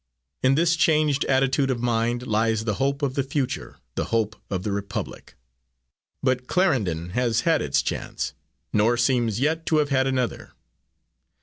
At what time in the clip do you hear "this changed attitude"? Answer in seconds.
0.55-1.69